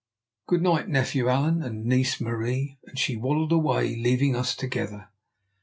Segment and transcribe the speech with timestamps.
[0.47, 5.09] Good night, nephew Allan and niece Marie," and she waddled away leaving us together.